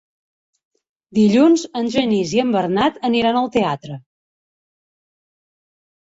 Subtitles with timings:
[1.17, 3.97] Dilluns en Genís i en Bernat aniran al teatre.